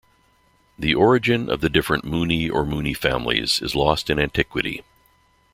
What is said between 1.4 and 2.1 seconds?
of the different